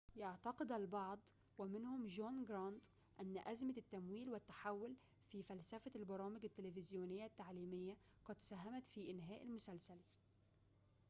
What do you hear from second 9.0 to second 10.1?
إنهاء المسلسل